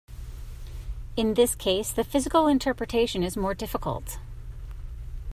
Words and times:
In 1.15 1.35
this 1.35 1.53
case, 1.53 1.91
the 1.91 2.03
physical 2.03 2.47
interpretation 2.47 3.21
is 3.21 3.37
more 3.37 3.53
difficult. 3.53 4.17